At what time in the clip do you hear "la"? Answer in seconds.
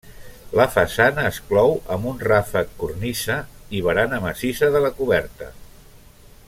0.59-0.65, 4.87-4.95